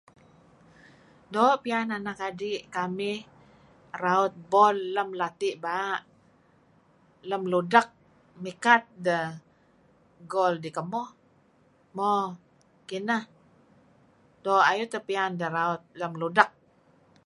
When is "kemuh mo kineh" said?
10.77-13.23